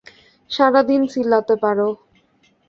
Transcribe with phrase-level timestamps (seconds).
[0.51, 1.87] সারাদিন চিল্লাতে পারো।